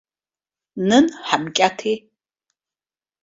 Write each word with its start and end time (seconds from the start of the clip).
Нын, 0.87 1.05
ҳамкьаҭеи. 1.27 1.97